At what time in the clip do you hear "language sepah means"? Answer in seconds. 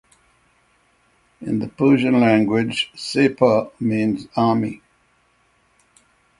2.19-4.27